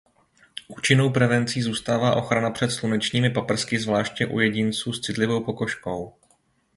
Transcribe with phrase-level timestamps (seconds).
[0.67, 6.13] Účinnou prevencí zůstává ochrana před slunečními paprsky zvláště u jedinců s citlivou pokožkou.